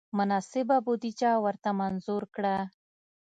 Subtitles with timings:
[0.17, 2.57] مناسبه بودجه ورته منظور کړه.